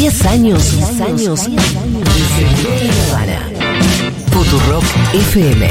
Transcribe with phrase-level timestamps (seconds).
[0.00, 2.04] 10 años, 10 años, 10 años
[2.38, 3.50] de Nirvana.
[4.32, 5.68] Futurock FM.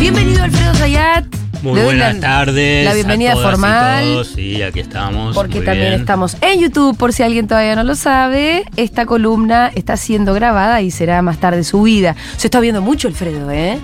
[0.00, 1.24] Bienvenido Alfredo Zayat.
[1.62, 2.84] Muy Le buenas la- tardes.
[2.84, 4.04] La bienvenida a todas y formal.
[4.04, 4.26] todos.
[4.28, 5.34] Sí, aquí estamos.
[5.34, 6.00] Porque muy también bien.
[6.00, 8.64] estamos en YouTube, por si alguien todavía no lo sabe.
[8.76, 12.16] Esta columna está siendo grabada y será más tarde subida.
[12.36, 13.78] Se está viendo mucho, Alfredo, ¿eh?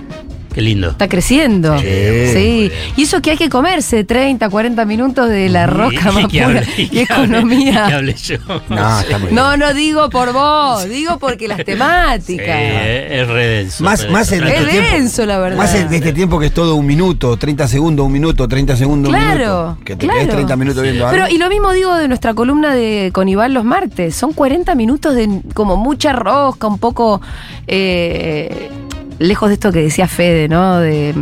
[0.53, 0.91] Qué lindo.
[0.91, 1.79] Está creciendo.
[1.79, 2.71] Sí.
[2.97, 6.67] Y eso que hay que comerse 30, 40 minutos de la roca más pura hable-
[6.77, 7.85] y que hable- economía.
[7.87, 8.37] que hable yo.
[8.69, 9.35] No, está muy bien.
[9.59, 12.47] No, digo por vos, digo porque las Sí, temáticas.
[12.49, 13.85] es re denso.
[13.85, 14.45] Más, re más en.
[14.45, 14.91] Es este tiempo.
[14.93, 15.57] denso, la verdad.
[15.57, 18.77] Más en de este tiempo que es todo un minuto, 30 segundos, un minuto, 30
[18.77, 19.79] segundos, un Claro, minuto.
[19.85, 20.19] Que te claro.
[20.21, 21.23] quedes 30 minutos viendo algo.
[21.27, 24.17] Pero, y lo mismo digo de nuestra columna de con Iván los martes.
[24.17, 27.21] Son 40 minutos de como mucha rosca, un poco
[27.69, 28.69] eh,
[29.21, 30.79] lejos de esto que decía Fede, ¿no?
[30.79, 31.15] De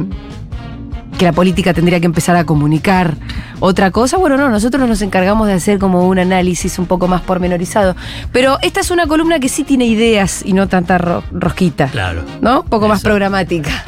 [1.18, 3.16] que la política tendría que empezar a comunicar
[3.58, 4.18] otra cosa.
[4.18, 7.96] Bueno, no, nosotros nos encargamos de hacer como un análisis un poco más pormenorizado.
[8.30, 11.88] Pero esta es una columna que sí tiene ideas y no tanta ro- rosquita.
[11.88, 12.22] Claro.
[12.40, 12.60] ¿No?
[12.60, 13.84] Un poco más programática.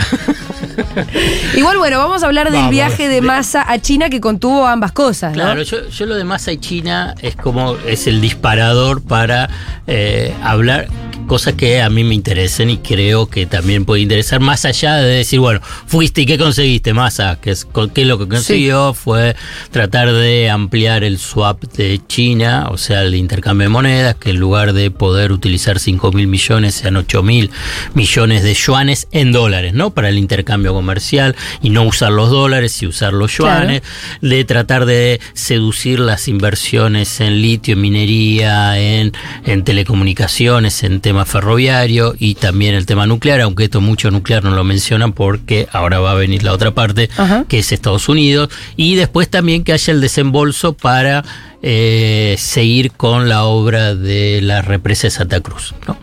[1.56, 2.71] Igual, bueno, vamos a hablar del Vamos.
[2.73, 5.43] viaje de Massa a China que contuvo ambas cosas, ¿no?
[5.45, 9.49] Claro, yo, yo lo de Massa y China es como es el disparador para
[9.87, 10.89] eh, hablar
[11.27, 15.17] cosas que a mí me interesen y creo que también puede interesar más allá de
[15.17, 19.37] decir, bueno, fuiste y qué conseguiste, Massa, que es, qué es lo que consiguió fue
[19.71, 24.39] tratar de ampliar el swap de China, o sea, el intercambio de monedas, que en
[24.41, 27.51] lugar de poder utilizar 5 mil millones sean 8 mil
[27.95, 29.91] millones de yuanes en dólares, ¿no?
[29.91, 33.61] Para el intercambio comercial y no usar los dólares y usar los Claro.
[33.61, 33.83] yuanes
[34.21, 39.12] de tratar de seducir las inversiones en litio, en minería, en,
[39.45, 44.53] en telecomunicaciones, en tema ferroviario y también el tema nuclear, aunque esto mucho nuclear no
[44.53, 47.45] lo mencionan porque ahora va a venir la otra parte, Ajá.
[47.47, 51.25] que es Estados Unidos, y después también que haya el desembolso para
[51.62, 55.99] eh, seguir con la obra de la represa de Santa Cruz, ¿no?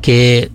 [0.00, 0.50] que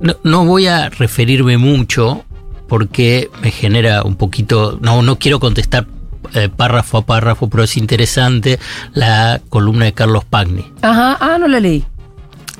[0.00, 2.24] no, no voy a referirme mucho
[2.68, 5.86] porque me genera un poquito, no, no quiero contestar
[6.34, 8.60] eh, párrafo a párrafo, pero es interesante
[8.92, 11.84] la columna de Carlos Pagni, Ajá, ah, no la leí.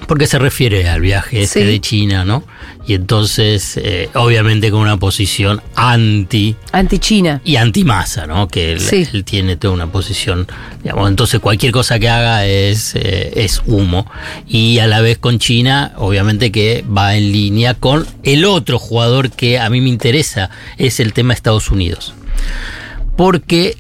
[0.09, 1.67] Porque se refiere al viaje este Sí.
[1.67, 2.43] de China, ¿no?
[2.87, 7.43] Y entonces, eh, obviamente con una posición anti Anti-China.
[7.45, 8.49] y anti-masa, ¿no?
[8.49, 9.07] Que él, Sí.
[9.13, 10.49] él tiene toda una posición,
[10.83, 14.11] digamos, entonces cualquier cosa que haga es, eh, es humo.
[14.49, 19.31] Y a la vez con China, obviamente que va en línea con el otro jugador
[19.31, 20.49] que a mí me interesa,
[20.79, 22.15] es el tema Estados Unidos.
[23.17, 23.77] Porque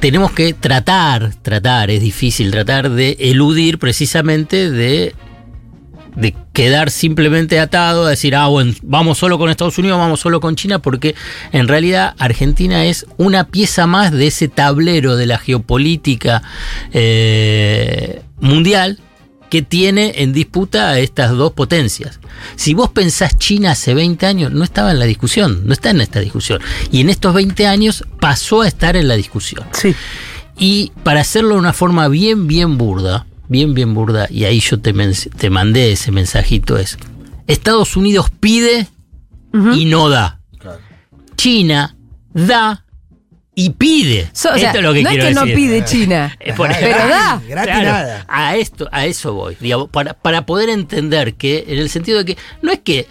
[0.00, 5.14] tenemos que tratar, tratar, es difícil tratar de eludir precisamente de
[6.16, 10.40] de quedar simplemente atado a decir, ah, bueno, vamos solo con Estados Unidos, vamos solo
[10.40, 11.14] con China, porque
[11.52, 16.42] en realidad Argentina es una pieza más de ese tablero de la geopolítica
[16.92, 18.98] eh, mundial
[19.50, 22.20] que tiene en disputa a estas dos potencias.
[22.56, 26.00] Si vos pensás China hace 20 años, no estaba en la discusión, no está en
[26.00, 26.60] esta discusión.
[26.90, 29.64] Y en estos 20 años pasó a estar en la discusión.
[29.72, 29.94] Sí.
[30.58, 34.80] Y para hacerlo de una forma bien, bien burda, bien, bien burda, y ahí yo
[34.80, 34.94] te,
[35.36, 36.98] te mandé ese mensajito, es,
[37.46, 38.88] Estados Unidos pide
[39.74, 40.40] y no da.
[41.36, 41.96] China
[42.34, 42.85] da
[43.58, 44.28] y pide.
[44.34, 47.08] So- o sea, Esto es lo que no es que no pide China, por- pero
[47.08, 47.40] da.
[47.48, 48.24] Gratis Claro, nada.
[48.28, 49.56] A esto, a eso voy.
[49.58, 53.06] digamos, para, para poder entender que, en el sentido de que no es que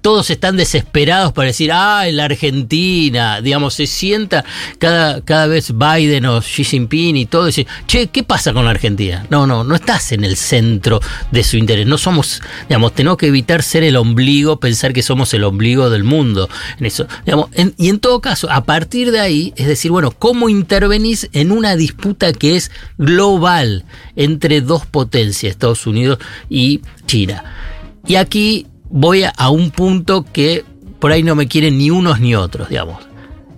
[0.00, 4.44] todos están desesperados para decir, ah, la Argentina, digamos, se sienta
[4.78, 8.64] cada, cada vez Biden o Xi Jinping y todo, y dice, che, ¿qué pasa con
[8.64, 9.26] la Argentina?
[9.30, 11.00] No, no, no estás en el centro
[11.30, 11.86] de su interés.
[11.86, 16.04] No somos, digamos, tenemos que evitar ser el ombligo, pensar que somos el ombligo del
[16.04, 16.48] mundo.
[16.78, 20.10] En eso, digamos, en- y en todo caso, a partir de ahí, es decir, bueno,
[20.12, 23.84] ¿cómo intervenís en una disputa que es global
[24.16, 27.44] entre dos potencias, Estados Unidos y China?
[28.06, 30.64] Y aquí voy a, un punto que
[30.98, 32.98] por ahí no me quieren ni unos ni otros, digamos.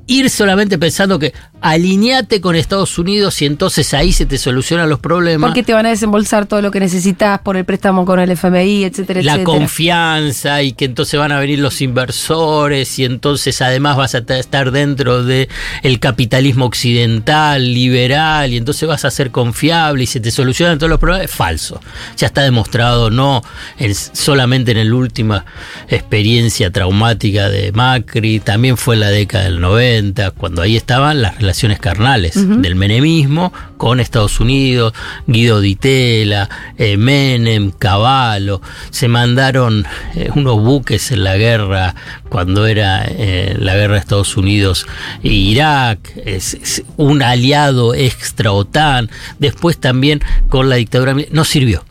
[0.07, 1.33] Ir solamente pensando que
[1.63, 5.49] alineate con Estados Unidos y entonces ahí se te solucionan los problemas.
[5.49, 8.85] Porque te van a desembolsar todo lo que necesitas por el préstamo con el FMI,
[8.85, 9.45] etcétera, la etcétera.
[9.45, 14.39] confianza y que entonces van a venir los inversores y entonces además vas a ta-
[14.39, 15.49] estar dentro de
[15.83, 20.91] el capitalismo occidental, liberal y entonces vas a ser confiable y se te solucionan todos
[20.91, 21.81] los problemas, es falso.
[22.17, 23.43] Ya está demostrado no
[23.79, 25.45] en- solamente en la última
[25.89, 31.33] experiencia traumática de Macri, también fue en la década del 90, cuando ahí estaban las
[31.35, 34.93] relaciones relaciones carnales del menemismo con Estados Unidos,
[35.27, 36.49] Guido Di Tella,
[36.79, 38.63] eh, Menem, Cavallo.
[38.91, 41.97] Se mandaron eh, unos buques en la guerra
[42.29, 44.87] cuando era eh, la guerra de Estados Unidos
[45.25, 49.11] e Irak, es, es un aliado extra OTAN.
[49.41, 51.17] Después también con la dictadura.
[51.33, 51.85] No sirvió.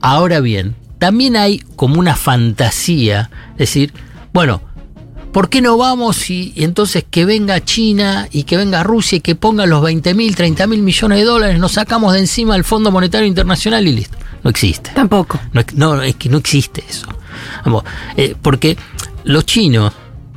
[0.00, 3.92] Ahora bien, también hay como una fantasía, es decir,
[4.32, 4.62] bueno,
[5.36, 9.20] ¿por qué no vamos y, y entonces que venga China y que venga Rusia y
[9.20, 12.64] que ponga los 20 mil, 30 mil millones de dólares, nos sacamos de encima el
[12.64, 14.16] Fondo Monetario Internacional y listo?
[14.42, 14.92] No existe.
[14.94, 15.38] Tampoco.
[15.52, 17.06] No, no, es que no existe eso.
[17.66, 17.84] Vamos,
[18.16, 18.78] eh, porque
[19.24, 19.92] los chinos,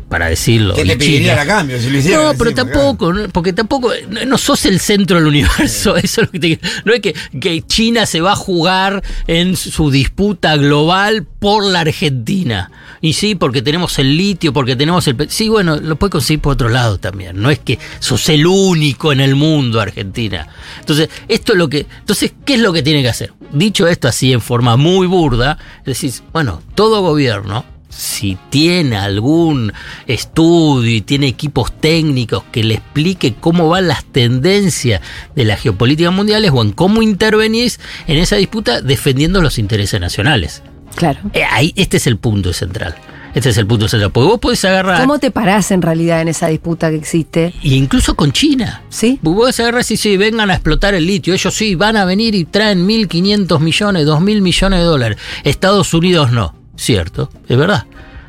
[0.09, 2.23] para decirlo, ¿Qué te pedirían a cambio si lo hicieran?
[2.25, 6.27] no, pero encima, tampoco, porque tampoco, no, no sos el centro del universo, eso es
[6.27, 10.57] lo que te- no es que, que China se va a jugar en su disputa
[10.57, 12.71] global por la Argentina.
[13.01, 15.15] Y sí, porque tenemos el litio, porque tenemos el...
[15.29, 19.13] Sí, bueno, lo puede conseguir por otro lado también, no es que sos el único
[19.13, 20.47] en el mundo, Argentina.
[20.79, 21.85] Entonces, esto es lo que...
[21.99, 23.31] Entonces, ¿qué es lo que tiene que hacer?
[23.53, 29.73] Dicho esto así en forma muy burda, decís, bueno, todo gobierno si tiene algún
[30.07, 35.01] estudio y tiene equipos técnicos que le explique cómo van las tendencias
[35.35, 40.63] de las geopolíticas mundiales o en cómo intervenís en esa disputa defendiendo los intereses nacionales.
[40.95, 41.19] Claro.
[41.33, 42.95] Eh, ahí, este es el punto central.
[43.33, 44.11] Este es el punto central.
[44.11, 47.53] Porque vos podés agarrar, ¿Cómo te parás en realidad en esa disputa que existe?
[47.61, 49.19] y incluso con China, ¿Sí?
[49.21, 51.33] Vos podés agarrar y sí, vengan a explotar el litio.
[51.33, 55.17] Ellos sí, van a venir y traen 1.500 millones, 2.000 millones de dólares.
[55.43, 56.58] Estados Unidos no.
[56.79, 57.85] Cierto, es verdad.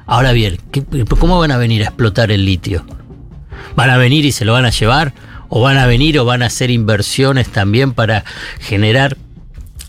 [0.06, 0.84] Ahora bien, ¿qué-
[1.18, 2.84] ¿cómo van a venir a explotar el litio?
[3.76, 5.12] ¿Van a venir y se lo van a llevar?
[5.48, 8.24] ¿O van a venir o van a hacer inversiones también para
[8.58, 9.16] generar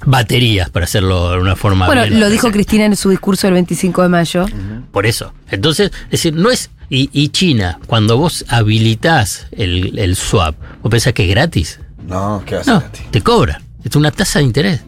[0.06, 1.86] baterías, para hacerlo de una forma...
[1.88, 4.46] Bueno, bien- lo dijo Cristina en su discurso del 25 de mayo.
[4.92, 5.34] por eso.
[5.50, 6.70] Entonces, es decir, no es.
[6.90, 11.80] Y, y China, cuando vos habilitás el, el swap, vos pensás que es gratis.
[12.08, 13.02] No, ¿qué va a hacer No, a ti?
[13.12, 13.62] te cobran.
[13.84, 14.82] Es una tasa de interés.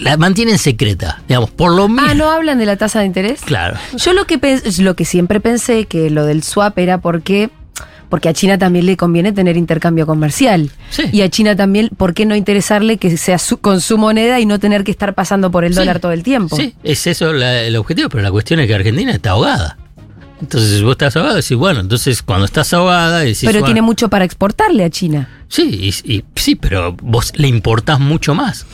[0.00, 2.06] La mantienen secreta, digamos, por lo mismo.
[2.08, 3.40] Ah, ¿no hablan de la tasa de interés?
[3.42, 3.76] Claro.
[3.96, 4.38] Yo lo que,
[4.78, 7.50] lo que siempre pensé que lo del swap era porque,
[8.08, 10.70] porque a China también le conviene tener intercambio comercial.
[10.90, 11.02] Sí.
[11.12, 14.46] Y a China también, ¿por qué no interesarle que sea su- con su moneda y
[14.46, 15.78] no tener que estar pasando por el Sí.
[15.80, 16.56] dólar todo el tiempo?
[16.56, 19.76] Sí, es eso la- el objetivo, pero la cuestión es que Argentina está ahogada.
[20.40, 23.40] Entonces, si vos estás ahogada, decís, bueno, entonces cuando estás ahogada, decís.
[23.42, 25.28] Pero bueno, tiene mucho para exportarle a China.
[25.48, 28.64] Sí, y, y- sí, pero vos le importás mucho más.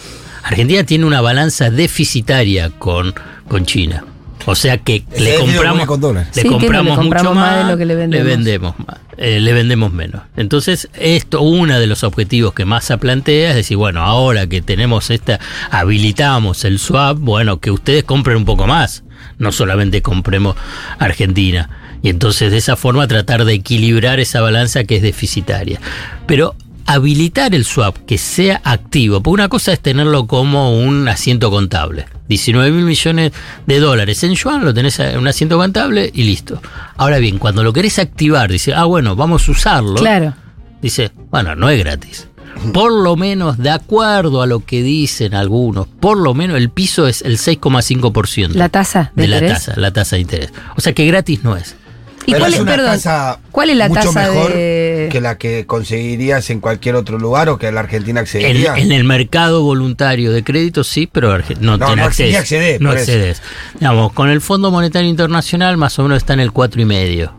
[0.46, 3.12] Argentina tiene una balanza deficitaria con,
[3.48, 4.04] con China.
[4.44, 7.72] O sea que le compramos, con le Sí, compramos, le compramos mucho más más, de
[7.72, 8.78] lo que le vendemos.
[8.78, 10.22] más, eh, le vendemos menos.
[10.36, 14.62] Entonces, esto, uno de los objetivos que más se plantea es decir, bueno, ahora que
[14.62, 15.40] tenemos esta,
[15.72, 19.02] habilitamos el swap, bueno, que ustedes compren un poco más,
[19.38, 20.54] no solamente compremos
[21.00, 21.68] Argentina.
[22.02, 25.80] Y entonces de esa forma tratar de equilibrar esa balanza que es deficitaria.
[26.28, 26.54] Pero
[26.86, 32.06] habilitar el swap, que sea activo, porque una cosa es tenerlo como un asiento contable.
[32.28, 33.32] 19 mil millones
[33.66, 36.60] de dólares en yuan, lo tenés en un asiento contable y listo.
[36.96, 39.94] Ahora bien, cuando lo querés activar, dice, ah, bueno, vamos a usarlo.
[39.94, 40.34] Claro.
[40.80, 42.28] Dice, bueno, no es gratis.
[42.72, 47.06] Por lo menos, de acuerdo a lo que dicen algunos, por lo menos el piso
[47.06, 48.54] es el 6,5%.
[48.54, 50.52] La tasa de, de la tasa, la tasa de interés.
[50.76, 51.76] O sea que gratis no es.
[52.26, 55.08] ¿Y Pero cuál es es, una perdón, tasa cuál es la mucho tasa mejor de
[55.12, 58.74] que la que conseguirías en cualquier otro lugar o que la Argentina En, accedería.
[58.76, 63.40] en el mercado voluntario de crédito sí, pero no, No, no, accedés, no accedes.
[63.78, 67.32] Digamos, con el Fondo Monetario Internacional más o menos está en el cuatro y medio.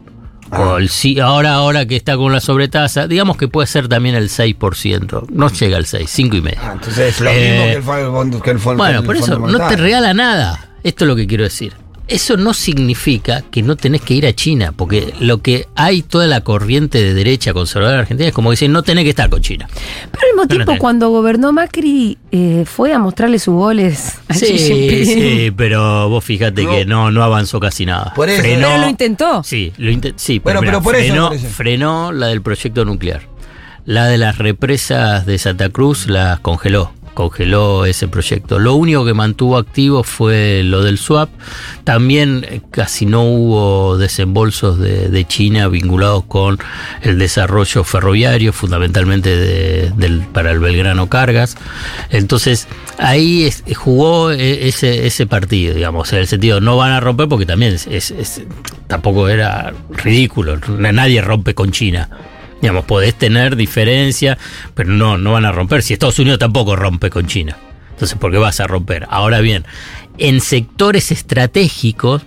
[0.49, 0.59] Ah.
[0.61, 4.15] O el sí- ahora, ahora que está con la sobretasa, digamos que puede ser también
[4.15, 5.25] el 6%.
[5.29, 6.59] No llega al 6, 5 y medio.
[6.63, 9.17] Ah, entonces es lo Eh, mismo que el fondo que el fondo Bueno, el por
[9.17, 10.69] eso no te regala nada.
[10.83, 11.73] Esto es lo que quiero decir.
[12.07, 16.25] Eso no significa que no tenés que ir a China, porque lo que hay toda
[16.25, 19.41] la corriente de derecha conservadora argentina es como que dicen no tenés que estar con
[19.41, 19.67] China.
[20.11, 24.33] Pero al mismo No, tiempo, cuando gobernó Macri, eh, fue a mostrarle sus goles a
[24.35, 25.05] Xi Sí, Jinping.
[25.05, 26.71] sí, pero vos fíjate No.
[26.71, 28.13] que no, no avanzó casi nada.
[28.15, 28.41] Por eso.
[28.41, 29.43] Frenó- Pero lo intentó.
[29.43, 31.47] Sí, lo inte- sí, Bueno, mirá, pero por eso, frenó, por eso.
[31.49, 33.23] frenó la del proyecto nuclear.
[33.85, 36.91] La de las represas de Santa Cruz las congeló.
[37.17, 38.59] Congeló ese proyecto.
[38.59, 41.31] Lo único que mantuvo activo fue lo del swap.
[41.83, 46.59] También eh, casi no hubo desembolsos de, China vinculados con
[47.01, 49.91] el desarrollo ferroviario, fundamentalmente
[50.31, 51.57] para el Belgrano Cargas.
[52.11, 52.67] Entonces,
[52.99, 57.73] ahí jugó eh, ese, partido, digamos, en el sentido, no van a romper porque también
[57.73, 58.43] es-
[58.85, 62.09] tampoco era ridículo, nadie rompe con China.
[62.61, 64.37] Digamos, podés tener diferencia,
[64.73, 65.83] pero no, no van a romper.
[65.83, 67.57] Si Estados Unidos tampoco rompe con China.
[67.91, 69.07] Entonces, ¿por qué vas a romper?
[69.09, 69.65] Ahora bien,
[70.17, 72.23] en sectores estratégicos,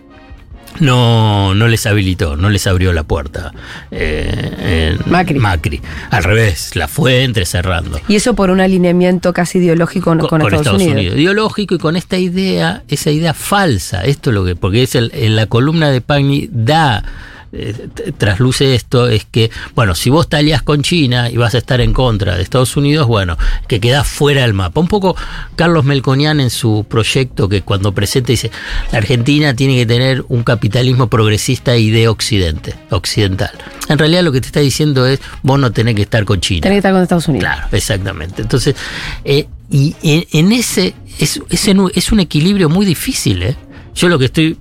[0.78, 3.52] no, no les habilitó, no les abrió la puerta
[3.90, 5.38] eh, Macri.
[5.38, 5.80] Macri.
[6.10, 8.00] Al revés, la fue entrecerrando.
[8.08, 11.16] Y eso por un alineamiento casi ideológico con, con Estados, Unidos.
[11.16, 14.04] Ideológico y con esta idea, esa idea falsa.
[14.04, 17.04] Esto es lo que, porque es el, en la columna de Pagni da
[17.52, 21.58] eh, trasluce esto es que, bueno, si vos te alías con China y vas a
[21.58, 23.36] estar en contra de Estados Unidos, bueno,
[23.68, 24.80] que quedás fuera del mapa.
[24.80, 25.16] Un poco
[25.56, 28.50] Carlos Melconian en su proyecto que cuando presenta dice,
[28.92, 33.50] la Argentina tiene que tener un capitalismo progresista y de occidente, occidental.
[33.88, 36.60] En realidad lo que te está diciendo es, vos no tenés que estar con China.
[36.62, 37.44] Tenés que estar con Estados Unidos.
[37.48, 38.42] Claro, exactamente.
[38.42, 38.76] Entonces,
[39.24, 43.42] eh, y en, en ese es, es, en- es un equilibrio muy difícil.
[43.42, 43.56] ¿eh?
[43.94, 44.56] Yo lo que estoy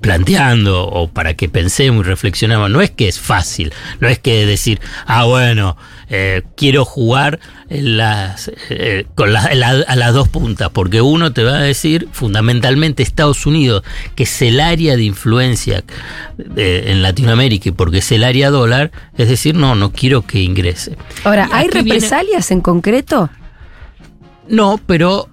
[0.00, 4.44] planteando o para que pensemos y reflexionemos no es que es fácil, no es que
[4.46, 5.76] decir, ah bueno,
[6.10, 9.44] eh, quiero jugar en las, eh, con la-
[9.86, 13.82] a las dos puntas, porque uno te va a decir fundamentalmente Estados Unidos,
[14.16, 15.82] que es el área de influencia
[16.56, 20.40] eh, en Latinoamérica y porque es el área dólar, es decir, no, no quiero que
[20.40, 20.96] ingrese.
[21.24, 23.30] Ahora, ¿hay viene- represalias en concreto?
[24.48, 25.28] No, pero.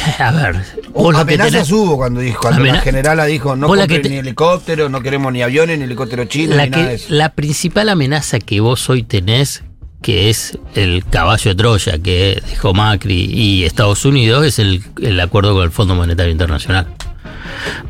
[0.18, 0.56] A ver.
[0.92, 4.02] vos lo que Amenazas tenés- hubo cuando dijo, cuando Amena- la generala dijo, no compren
[4.02, 6.94] te- ni helicópteros, no queremos ni aviones, ni helicópteros chinos, la, ni nada de que,
[6.96, 7.06] eso.
[7.14, 9.62] la principal amenaza que vos hoy tenés,
[10.02, 15.20] que es el caballo de Troya que dejó Macri y Estados Unidos, es el, el
[15.20, 16.86] acuerdo con el Fondo Monetario Internacional.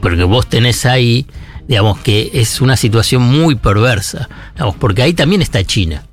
[0.01, 1.27] Porque vos tenés ahí,
[1.69, 6.05] digamos que es una situación muy perversa, digamos, porque ahí también está China.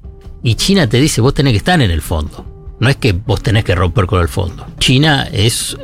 [0.44, 2.46] Y China te dice, vos tenés que estar en el fondo.
[2.80, 4.68] No es que vos tenés que romper con el fondo.
[4.78, 5.76] China es,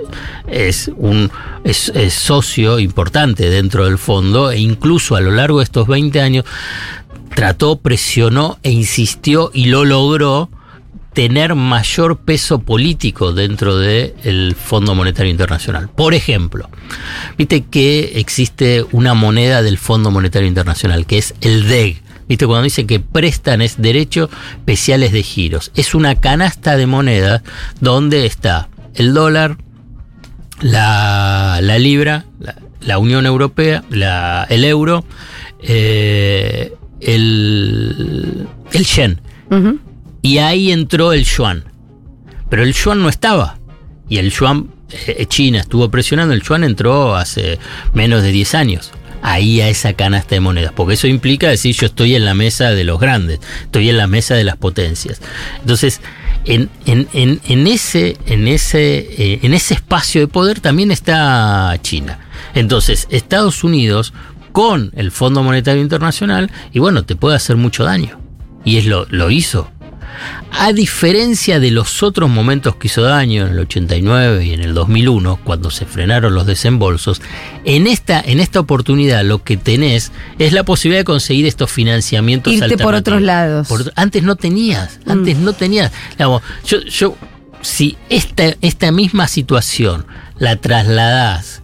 [0.47, 1.31] es un
[1.63, 6.45] es, socio importante dentro del fondo e incluso a lo largo de estos 20 años
[7.33, 10.49] trató, presionó e insistió y lo logró
[11.13, 15.89] tener mayor peso político dentro del Fondo Monetario Internacional.
[15.89, 16.69] Por ejemplo,
[17.37, 22.02] viste que existe una moneda del Fondo Monetario Internacional, que es el DEG.
[22.33, 25.71] Viste, cuando dicen que prestan es derechos especiales de giros.
[25.75, 27.43] Es una canasta de monedas
[27.79, 29.57] donde está el dólar,
[30.61, 35.05] la, la libra, la, la Unión Europea, la- el euro,
[35.61, 39.21] eh, el, el yen.
[40.23, 41.65] Y ahí entró el yuan.
[42.49, 43.59] Pero el yuan no estaba.
[44.09, 44.69] Y el yuan,
[45.05, 47.59] eh, China estuvo presionando, el yuan entró hace
[47.93, 48.91] menos de 10 años.
[49.25, 50.73] Ahí a esa canasta de monedas.
[50.75, 54.05] Porque eso implica decir yo estoy en la mesa de los grandes, estoy en la
[54.07, 55.21] mesa de las potencias.
[55.61, 56.01] Entonces,
[56.45, 62.19] en, en- en- ese, en, ese, eh, en ese espacio de poder también está China.
[62.53, 64.13] Entonces, Estados Unidos
[64.51, 68.19] con el Fondo Monetario Internacional, y bueno, te puede hacer mucho daño.
[68.65, 69.71] Y es lo, lo hizo.
[70.51, 74.73] A diferencia de los otros momentos que hizo daño en el 89 y en el
[74.73, 77.21] 2001, cuando se frenaron los desembolsos,
[77.65, 82.53] en esta, en esta oportunidad lo que tenés es la posibilidad de conseguir estos financiamientos
[82.53, 83.67] Irte por otros lados.
[83.67, 85.91] Por- antes no tenías, antes no tenías.
[86.11, 87.17] Digamos, yo, yo,
[87.61, 90.05] si esta, esta misma situación
[90.37, 91.62] la trasladás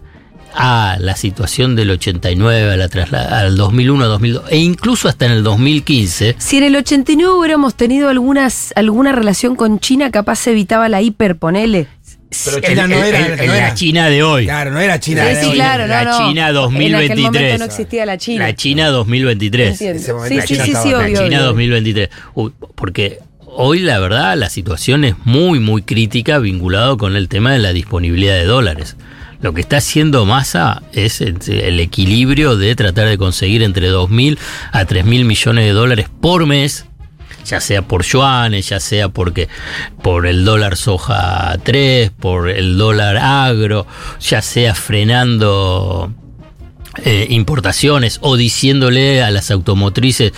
[0.54, 5.42] a la situación del 89, a la al 2001, 2002, e incluso hasta en el
[5.42, 10.88] 2015, Si en el 89 hubiéramos tenido algunas, alguna relación con China, capaz se evitaba
[10.88, 11.86] la hiper, ponele.
[12.44, 13.74] Pero China no en- era- en- no en la era.
[13.74, 14.44] China de hoy.
[14.44, 15.22] Claro, no era China.
[15.24, 15.54] Sí, era sí, hoy.
[15.54, 16.28] claro, la no, no.
[16.28, 17.22] China En aquel 2023.
[17.24, 18.46] momento no existía la China.
[18.46, 19.70] La China 2023.
[19.72, 19.98] Entiendo.
[20.00, 21.16] Ese momento Sí, la sí, China sí, sí, estaba- La obvio.
[21.24, 21.46] China obvio.
[21.46, 22.08] 2023.
[22.34, 27.52] Uy, porque hoy la verdad la situación es muy, muy crítica vinculado con el tema
[27.52, 28.96] de la disponibilidad de dólares.
[29.42, 34.38] Lo que está haciendo Massa es el el equilibrio de tratar de conseguir entre 2.000
[34.72, 36.86] a 3.000 millones de dólares por mes,
[37.46, 39.48] ya sea por yuanes, ya sea porque
[40.02, 43.86] por el dólar soja 3, por el dólar agro,
[44.20, 46.12] ya sea frenando
[47.04, 50.32] eh, importaciones o diciéndole a las automotrices,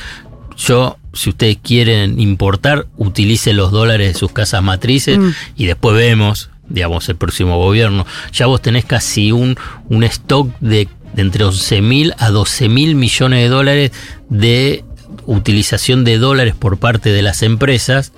[0.56, 5.30] yo, si ustedes quieren importar, utilicen los dólares de sus casas matrices Mm.
[5.56, 8.06] y después vemos, digamos, el próximo gobierno.
[8.32, 9.56] Ya vos tenés casi un,
[9.88, 13.92] un stock de, de entre 11 mil a 12 mil millones de dólares
[14.28, 14.84] de
[15.26, 18.12] utilización de dólares por parte de las empresas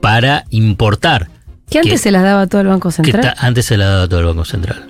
[0.00, 1.28] para importar.
[1.70, 3.34] Que antes Que- se las daba todo el Banco que Central.
[3.38, 4.86] antes se la daba todo el Banco Central.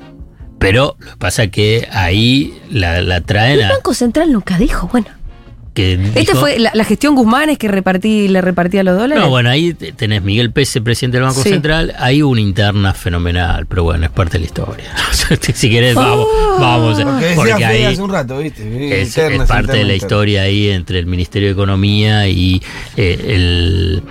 [0.58, 3.68] Pero lo que pasa es que ahí la, la traen el a.
[3.70, 5.06] Banco Central nunca dijo, bueno.
[5.74, 9.22] Que Esta dijo- fue la, la gestión Guzmán es que repartí, le repartía los dólares.
[9.22, 11.50] No, bueno, ahí te- tenés Miguel Pese, presidente del Banco Sí.
[11.50, 11.94] Central.
[11.98, 14.84] Hay una interna fenomenal, pero bueno, es parte de la historia.
[15.54, 16.26] si querés, vamos,
[16.58, 16.98] vamos.
[16.98, 18.62] Decía Porque Fede ahí hace un rato, ¿viste?
[19.02, 19.94] es, Interna, es parte interna, de la interna.
[19.94, 22.60] historia ahí entre el Ministerio de Economía y
[22.96, 24.02] eh, el,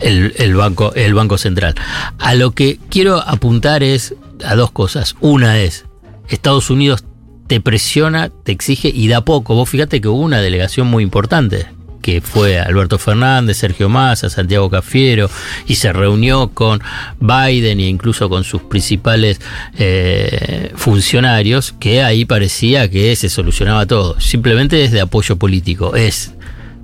[0.00, 1.74] el, el banco, el Banco Central.
[2.18, 5.16] A lo que quiero apuntar es a dos cosas.
[5.20, 5.86] Una es,
[6.28, 7.04] Estados Unidos
[7.46, 9.54] te presiona, te exige y da poco.
[9.54, 11.66] Vos fíjate que hubo una delegación muy importante
[12.04, 15.30] que fue Alberto Fernández, Sergio Massa, Santiago Cafiero,
[15.66, 16.82] y se reunió con
[17.18, 19.40] Biden e incluso con sus principales
[19.78, 24.20] eh, funcionarios, que ahí parecía que se solucionaba todo.
[24.20, 25.96] Simplemente es de apoyo político.
[25.96, 26.34] Es,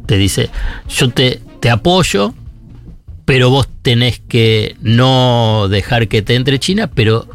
[0.06, 0.48] te dice,
[0.88, 2.32] yo te, te apoyo,
[3.26, 7.28] pero vos tenés que no dejar que te entre China, pero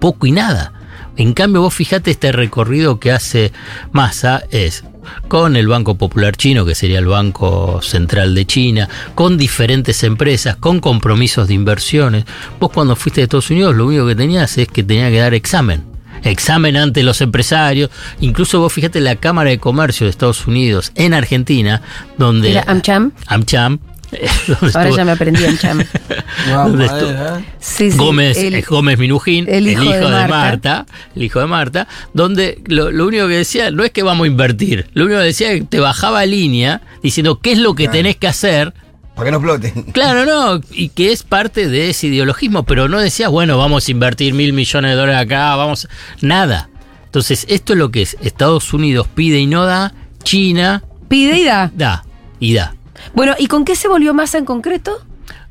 [0.00, 0.72] poco y nada.
[1.18, 3.52] En cambio, vos fijate este recorrido que hace
[3.90, 4.84] Massa es
[5.26, 10.54] con el Banco Popular Chino, que sería el Banco Central de China, con diferentes empresas,
[10.56, 12.24] con compromisos de inversiones.
[12.60, 15.34] Vos cuando fuiste de Estados Unidos lo único que tenías es que tenía que dar
[15.34, 15.84] examen.
[16.22, 17.90] Examen ante los empresarios.
[18.20, 21.82] Incluso vos fíjate la Cámara de Comercio de Estados Unidos en Argentina,
[22.16, 22.52] donde...
[22.52, 23.10] Era AmCham.
[23.26, 23.80] AmCham.
[24.48, 25.84] Ahora estuvo- ya me aprendí AmCham.
[26.48, 27.44] Guau, ¿Dónde madre, estu- ¿eh?
[27.60, 30.28] Sí, sí, Gómez, el- eh, Gómez Minujín, el hijo de Marta.
[30.28, 34.24] Marta, el hijo de Marta, donde lo, lo único que decía no es que vamos
[34.24, 37.74] a invertir, lo único que decía es que te bajaba línea diciendo qué es lo
[37.74, 37.98] que Claro.
[37.98, 38.72] tenés que hacer.
[39.14, 39.92] Para que no explote.
[39.92, 43.90] Claro, no, y que es parte de ese ideologismo, pero no decías, bueno, vamos a
[43.90, 45.88] invertir mil millones de dólares acá, vamos,
[46.20, 46.70] nada.
[47.06, 51.44] Entonces, esto es lo que es, Estados Unidos pide y no da, China Pide y
[51.44, 51.72] da.
[51.74, 52.04] da
[52.38, 52.74] y da.
[53.14, 55.02] Bueno, ¿y con qué se volvió Massa en concreto?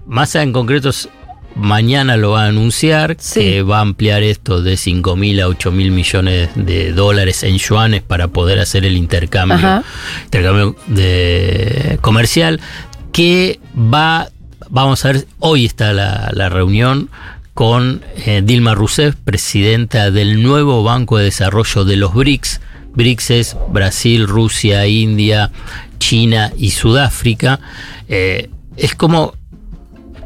[0.06, 0.92] Massa en concreto
[1.56, 3.40] mañana lo va a anunciar, Sí.
[3.40, 7.58] que va a ampliar esto de 5 mil a 8 mil millones de dólares en
[7.58, 9.84] yuanes para poder hacer el intercambio, Ajá.
[10.26, 12.60] intercambio de comercial,
[13.12, 14.30] que va,
[14.70, 17.10] vamos a ver, hoy está la, la reunión
[17.56, 22.62] con eh, Dilma Rousseff, presidenta del nuevo Banco de Desarrollo de los BRICS.
[22.94, 25.52] BRICS es Brasil, Rusia, India,
[25.98, 27.60] China y Sudáfrica.
[28.08, 29.34] Eh, es como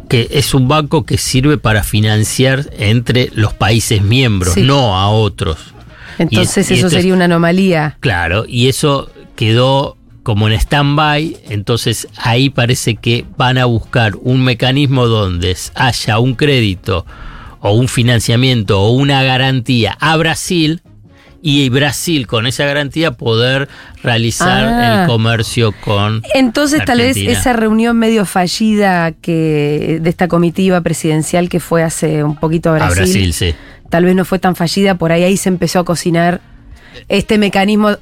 [0.09, 4.61] que es un banco que sirve para financiar entre los países miembros, Sí.
[4.63, 5.57] no a otros.
[6.17, 7.97] Entonces Y- eso sería una anomalía.
[8.01, 14.43] Claro, y eso quedó como en stand-by, entonces ahí parece que van a buscar un
[14.43, 17.05] mecanismo donde haya un crédito
[17.61, 20.81] o un financiamiento o una garantía a Brasil
[21.41, 23.67] y Brasil con esa garantía poder
[24.03, 25.01] realizar Ah.
[25.01, 26.21] el comercio con...
[26.35, 32.23] Entonces tal vez esa reunión medio fallida que de esta comitiva presidencial que fue hace
[32.23, 33.55] un poquito a A Brasil, Brasil, sí.
[33.89, 36.41] tal vez no fue tan fallida, por ahí ahí se empezó a cocinar
[37.09, 37.97] este mecanismo.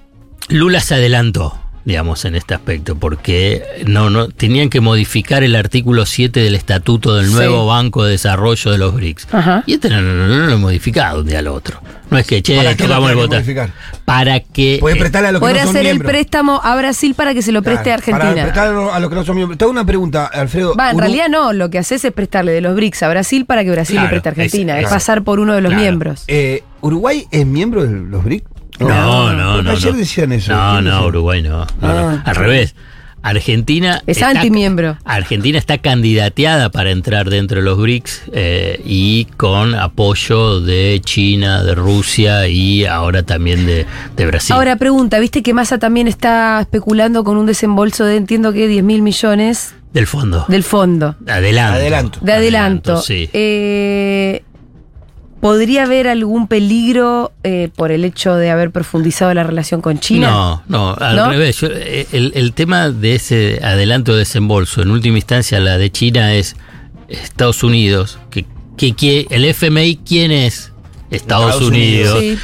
[0.49, 6.05] Lula se adelantó, digamos, en este aspecto, porque no, no, tenían que modificar el artículo
[6.05, 7.33] 7 del estatuto del Sí.
[7.33, 9.27] nuevo Banco de Desarrollo de los BRICS.
[9.31, 9.63] Ajá.
[9.65, 11.81] Y este no, no, no, no lo he modificado un día al otro.
[12.11, 13.29] No es que, che, ¿Para que botón.
[13.29, 13.69] modificar?
[14.03, 14.77] Para que.
[14.79, 17.35] Puede eh, prestarle a los que Poder no son hacer el préstamo a Brasil para
[17.35, 18.53] que se lo preste Claro, a Argentina.
[18.53, 19.57] Para a los que no son miembros.
[19.59, 20.75] Te hago una pregunta, Alfredo.
[20.75, 23.45] Va, en Uru- realidad no, lo que haces es prestarle de los BRICS a Brasil
[23.45, 24.95] para que Brasil Claro, le preste a Argentina, es- es, claro.
[24.95, 25.83] pasar por uno de los Claro.
[25.83, 26.23] miembros.
[26.27, 28.43] Eh, ¿Uruguay es miembro de los BRIC?
[28.79, 29.71] No, no, Porque no.
[29.71, 29.97] Ayer no.
[29.97, 30.53] decían eso.
[30.55, 31.05] No, ¿Quién no?
[31.05, 31.65] Uruguay no.
[31.81, 32.09] no, no.
[32.09, 32.23] Ah.
[32.25, 32.75] Al revés.
[33.21, 34.01] Argentina.
[34.07, 34.97] Es está- antimiembro.
[35.03, 41.61] Argentina está candidateada para entrar dentro de los BRICS eh, y con apoyo de China,
[41.63, 44.55] de Rusia y ahora también de, de Brasil.
[44.55, 48.83] Ahora pregunta, viste que Massa también está especulando con un desembolso de, entiendo que 10
[48.85, 50.45] mil millones del fondo.
[50.47, 51.75] del fondo, Adelanto.
[51.77, 52.19] Adelanto.
[52.21, 53.01] de adelanto.
[53.01, 53.29] sí.
[53.33, 54.43] Eh,
[55.41, 60.29] ¿Podría haber algún peligro eh, por el hecho de haber profundizado la relación con China?
[60.29, 61.29] No, no, al ¿No?
[61.29, 61.57] revés.
[61.61, 65.89] Yo, eh, el, el tema de ese adelanto de desembolso, en última instancia la de
[65.91, 66.57] China es
[67.07, 70.73] Estados Unidos, que, que, que el FMI, ¿quién es?
[71.09, 72.17] Estados, Estados Unidos.
[72.19, 72.39] Unidos.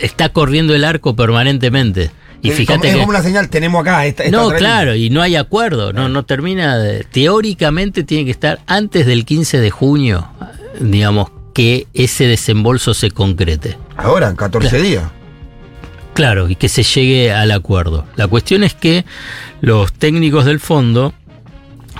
[0.00, 2.10] Está corriendo el arco permanentemente.
[2.40, 2.98] Y Es fíjate como- es que...
[3.00, 4.06] como una señal, tenemos acá.
[4.06, 8.24] Esta, esta No, otra claro, y no hay acuerdo, no, no termina de- Teóricamente tiene
[8.24, 10.28] que estar antes del 15 de junio,
[10.80, 13.76] digamos, que ese desembolso se concrete.
[13.96, 15.10] Ahora, en 14 días.
[16.14, 18.06] Claro, y que se llegue al acuerdo.
[18.14, 19.04] La cuestión es que
[19.60, 21.14] los técnicos del fondo,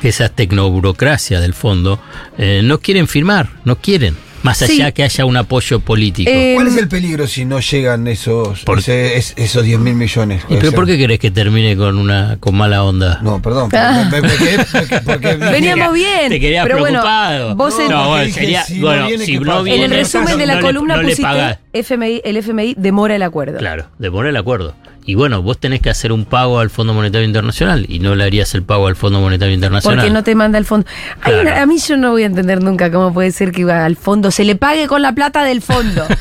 [0.00, 1.98] esa tecnoburocracia del fondo,
[2.38, 4.16] eh, no quieren firmar, no quieren,
[4.48, 4.80] más Sí.
[4.80, 6.30] allá que haya un apoyo político.
[6.32, 9.94] Eh, ¿Cuál es el peligro si no llegan esos, Por- ese- es- esos 10 mil
[9.94, 10.42] millones?
[10.48, 13.18] ¿Y pero por qué querés que termine con una con mala onda?
[13.22, 13.70] No, perdón.
[13.74, 14.08] Ah.
[14.11, 16.28] porque- Veníamos bien.
[16.30, 17.54] Te querías pero bueno, preocupado.
[17.56, 19.62] vos en- no, porque bueno, dije, sería, si no bueno, viene, si ¿qué no pasa?
[19.62, 21.58] viene, en el resumen no de la columna le pusiste.
[21.72, 23.58] FMI, el FMI demora el acuerdo.
[23.58, 24.74] Claro, demora el acuerdo.
[25.08, 28.24] Y bueno, vos tenés que hacer un pago al Fondo Monetario Internacional y no le
[28.24, 30.00] harías el pago al Fondo Monetario Internacional.
[30.00, 30.86] Porque no te manda el fondo.
[31.20, 31.40] Claro.
[31.40, 34.30] una- a mí yo no voy a entender nunca cómo puede ser que al fondo
[34.30, 36.04] se le pague con la plata del fondo.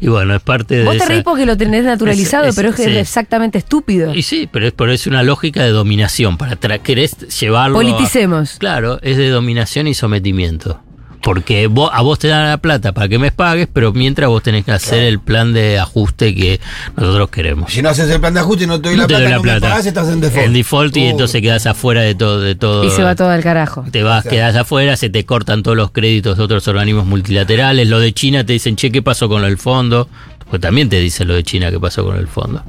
[0.00, 2.56] Y bueno, es parte de Vos te esa- reís porque lo tenés naturalizado, Es- es-
[2.56, 2.90] pero es que sí.
[2.92, 4.14] es exactamente estúpido.
[4.14, 6.38] Y sí, pero es, pero es una lógica de dominación.
[6.38, 7.76] Para querés llevarlo.
[7.78, 8.56] a- Politicemos.
[8.58, 10.80] claro, es de dominación y sometimiento.
[11.26, 14.44] Porque vos, a vos te dan la plata para que me pagues, pero mientras vos
[14.44, 16.60] tenés que hacer el plan de ajuste que
[16.96, 17.72] nosotros queremos.
[17.72, 19.22] Si no haces el plan de ajuste y no te doy No la te plata,
[19.24, 19.68] doy la no me plata.
[19.68, 20.46] pagás, estás en default.
[20.46, 22.84] En default y Uh, entonces quedas afuera de todo, de todo.
[22.84, 23.84] Y se va todo al carajo.
[23.90, 27.88] Te vas, quedas afuera, se te cortan todos los créditos de otros organismos multilaterales.
[27.88, 30.08] Lo de China te dicen, che, ¿qué pasó con el fondo?
[30.48, 32.62] Pues también te dicen lo de China, ¿qué pasó con el fondo?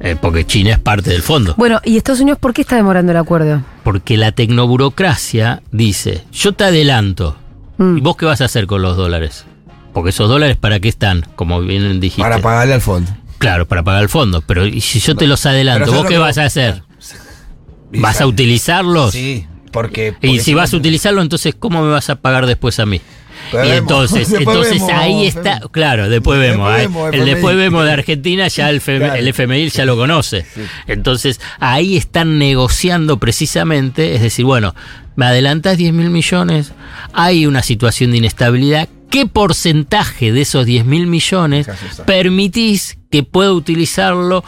[0.00, 1.54] Eh, porque China es parte del fondo.
[1.56, 3.62] Bueno, ¿y Estados Unidos por qué está demorando el acuerdo?
[3.82, 7.34] Porque la tecnoburocracia dice, yo te adelanto.
[7.78, 7.98] Mm.
[7.98, 9.46] ¿Y vos qué vas a hacer con los dólares?
[9.92, 11.24] Porque esos dólares, ¿para qué están?
[11.34, 12.22] Como bien dijiste.
[12.22, 13.10] Para pagarle al fondo.
[13.38, 14.42] Claro, para pagar el fondo.
[14.42, 16.82] Pero ¿y si yo te los adelanto, ¿vos qué vas a hacer?
[17.92, 19.12] ¿Vas a utilizarlos?
[19.12, 20.14] Sí, porque.
[20.22, 23.00] Y si vas a utilizarlo, entonces ¿cómo me vas a pagar después a mí?
[23.52, 27.84] Después y entonces, entonces vemos, ahí está, claro, después Después vemos, vemos, el después vemos
[27.84, 29.20] de Argentina ya el, FM Claro.
[29.20, 30.44] el FMI ya lo conoce.
[30.86, 34.74] Entonces ahí están negociando precisamente, es decir, bueno,
[35.16, 36.72] me adelantas 10 mil millones,
[37.12, 41.68] hay una situación de inestabilidad, ¿qué porcentaje de esos 10 mil millones
[42.06, 44.44] permitís que pueda utilizarlo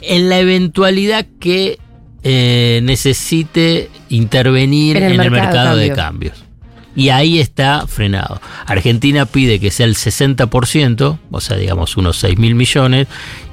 [0.00, 1.78] en la eventualidad que
[2.22, 6.30] eh, necesite intervenir En en el el, mercado mercado, de de cambio.
[6.30, 6.52] cambios?
[6.94, 8.38] Y ahí está frenado.
[8.66, 13.06] Argentina pide que sea el 60%, o sea, digamos unos 6 mil millones,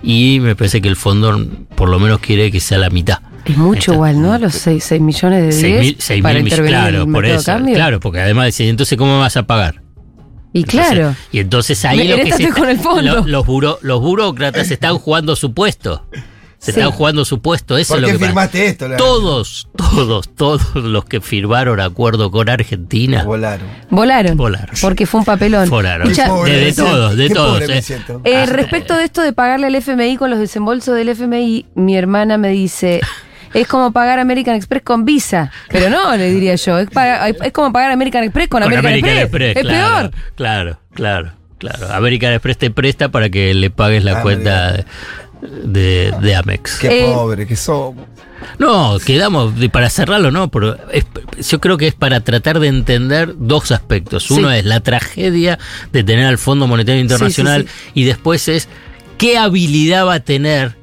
[0.03, 3.19] y me parece que el fondo por lo menos quiere que sea la mitad.
[3.45, 3.93] Es mucho Está.
[3.93, 4.38] igual, ¿no?
[4.38, 7.12] Los 6, millones de 10 6 mil, seis para mil millones, intervenir en claro, el
[7.13, 7.51] por mercado eso.
[7.51, 7.75] de cambio.
[7.75, 9.82] Claro, porque además dice, entonces ¿cómo me vas a pagar?
[10.51, 11.15] Y Entonces- claro.
[11.32, 13.01] y entonces ahí lo en que se estoy con el fondo.
[13.21, 16.05] lo- los, buro- los burócratas están jugando su puesto.
[16.60, 16.80] Se Sí.
[16.80, 17.78] están jugando su puesto.
[17.78, 18.26] Eso ¿Por es lo que pasa.
[18.26, 18.88] firmaste esto?
[18.89, 23.67] La- Todos, todos, todos los que firmaron acuerdo con Argentina Volaron.
[23.89, 24.36] Volaron.
[24.38, 24.76] Volaron.
[24.82, 25.69] Porque fue un papelón.
[25.69, 26.12] Volaron.
[26.28, 27.62] Pobre de, todos, de qué todos.
[27.62, 27.82] eh.
[28.26, 32.38] Eh, respecto de esto de pagarle al FMI con los desembolsos del FMI, mi hermana
[32.38, 33.00] me dice,
[33.54, 35.52] es como pagar American Express con Visa.
[35.69, 39.17] Pero no, le diría yo, es, paga- es como pagar American Express con, Con American,
[39.17, 39.56] Express.
[39.56, 40.22] Es claro, peor.
[40.36, 41.93] Claro, claro, claro.
[41.93, 44.86] American Express te presta para que le pagues la Ah, cuenta
[45.41, 46.80] de- de Amex.
[46.80, 48.06] Qué Eh, pobre que somos.
[48.58, 51.06] No, quedamos, para cerrarlo, no, pero es-
[51.49, 54.32] yo creo que es para tratar de entender dos aspectos.
[54.32, 54.58] Uno Sí.
[54.58, 55.60] es la tragedia
[55.91, 58.69] de tener al Fondo Monetario Internacional sí, y después es
[59.17, 60.78] qué habilidad va a tener,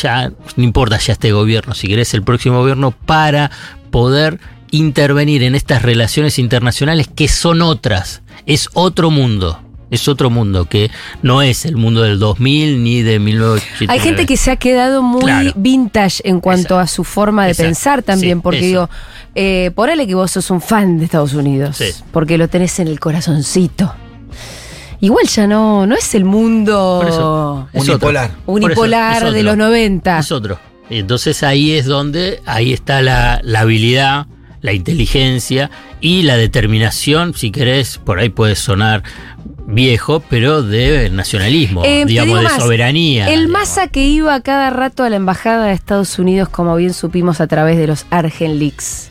[0.00, 3.50] ya no importa ya este gobierno, si querés el próximo gobierno, para
[3.90, 4.38] poder
[4.70, 9.62] intervenir en estas relaciones internacionales que son otras, es otro mundo.
[9.90, 10.90] Es otro mundo que
[11.22, 13.92] no es el mundo del 2000 ni de 1989.
[13.92, 15.52] Hay gente que se ha quedado muy Claro.
[15.56, 16.78] vintage en cuanto Exacto.
[16.80, 17.68] a su forma de Exacto.
[17.68, 18.66] pensar también, Sí, porque eso.
[18.66, 18.90] digo,
[19.34, 21.86] eh, ponele que vos sos un fan de Estados Unidos, Sí.
[22.12, 23.94] porque lo tenés en el corazoncito.
[25.00, 27.68] Igual ya no, no es el mundo Por eso.
[27.72, 28.24] Es Unipolar.
[28.30, 28.42] otro.
[28.44, 29.32] Por eso, unipolar es otro.
[29.32, 30.18] de los 90.
[30.18, 30.58] Es otro.
[30.90, 34.26] Entonces ahí es donde, ahí está la, la habilidad,
[34.60, 35.70] la inteligencia
[36.00, 39.04] y la determinación, si querés, por ahí puede sonar
[39.74, 43.26] viejo, pero de nacionalismo, Eh, digamos, de más, soberanía.
[43.28, 43.60] El digamos.
[43.60, 47.46] Massa que iba cada rato a la embajada de Estados Unidos, como bien supimos a
[47.46, 49.10] través de los Argen Leaks.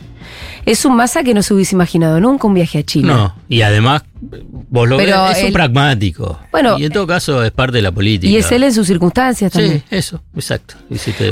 [0.66, 3.14] Es un Massa que no se hubiese imaginado nunca un viaje a China.
[3.16, 6.38] No, y además, vos lo Pero ves, es un pragmático.
[6.52, 8.30] Bueno, y en todo caso es parte de la política.
[8.30, 9.78] Y es él en sus circunstancias también.
[9.88, 10.74] Sí, eso, exacto.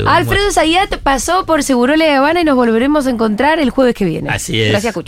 [0.07, 4.05] Alfredo Zayat pasó por Segurola de Habana y nos volveremos a encontrar el jueves que
[4.05, 4.27] viene.
[4.29, 4.71] Así es.
[4.71, 5.05] Gracias, Cuchu.